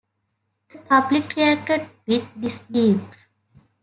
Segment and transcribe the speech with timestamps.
[0.73, 3.07] The public reacted with disbelief.